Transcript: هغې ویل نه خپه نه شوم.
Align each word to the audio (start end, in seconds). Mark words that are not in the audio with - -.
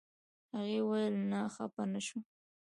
هغې 0.53 0.79
ویل 0.89 1.15
نه 1.31 1.39
خپه 1.55 1.83
نه 1.91 1.99
شوم. 2.05 2.23